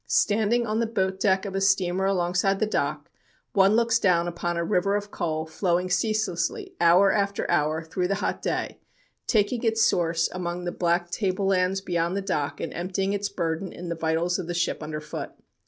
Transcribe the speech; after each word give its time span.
Standing 0.07 0.65
on 0.65 0.79
the 0.79 0.87
boat 0.87 1.19
deck 1.19 1.45
of 1.45 1.53
the 1.53 1.61
steamer 1.61 2.05
alongside 2.05 2.57
the 2.59 2.65
dock, 2.65 3.07
one 3.53 3.75
looks 3.75 3.99
down 3.99 4.27
upon 4.27 4.57
a 4.57 4.63
river 4.63 4.95
of 4.95 5.11
coal, 5.11 5.45
flowing 5.45 5.91
ceaselessly, 5.91 6.73
hour 6.81 7.11
after 7.11 7.47
hour, 7.51 7.83
through 7.83 8.07
the 8.07 8.15
hot 8.15 8.41
day, 8.41 8.79
taking 9.27 9.61
its 9.61 9.83
source 9.85 10.27
among 10.31 10.63
the 10.63 10.71
black 10.71 11.11
tablelands 11.11 11.81
beyond 11.81 12.17
the 12.17 12.21
dock 12.23 12.59
and 12.59 12.73
emptying 12.73 13.13
its 13.13 13.29
burden 13.29 13.71
in 13.71 13.89
the 13.89 13.95
vitals 13.95 14.39
of 14.39 14.47
the 14.47 14.55
ship 14.55 14.81
underfoot. 14.81 15.33